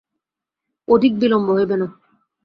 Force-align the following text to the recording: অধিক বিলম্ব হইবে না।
অধিক 0.87 1.13
বিলম্ব 1.21 1.47
হইবে 1.51 1.75
না। 1.77 1.87